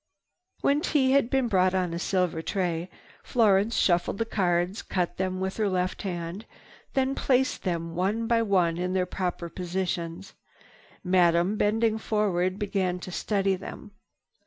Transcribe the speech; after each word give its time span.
When 0.61 0.81
tea 0.81 1.11
had 1.11 1.29
been 1.29 1.47
brought 1.47 1.75
on 1.75 1.93
a 1.93 1.99
silver 1.99 2.41
tray, 2.41 2.89
Florence 3.23 3.77
shuffled 3.77 4.17
the 4.17 4.25
cards, 4.25 4.81
cut 4.81 5.17
them 5.17 5.39
with 5.39 5.57
her 5.57 5.69
left 5.69 6.01
hand, 6.01 6.47
then 6.95 7.13
placed 7.13 7.61
them 7.61 7.93
one 7.93 8.25
by 8.25 8.41
one 8.41 8.77
in 8.77 8.93
their 8.93 9.05
proper 9.05 9.47
positions. 9.47 10.33
Then 11.03 11.11
Madame, 11.11 11.55
bending 11.55 11.99
forward, 11.99 12.57
began 12.57 12.97
to 12.97 13.11
study 13.11 13.55
them. 13.55 13.91